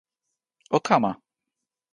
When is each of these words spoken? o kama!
o 0.69 0.79
kama! 0.83 1.21